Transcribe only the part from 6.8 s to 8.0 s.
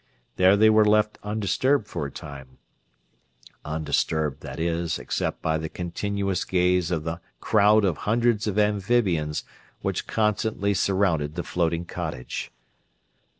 of the crowd of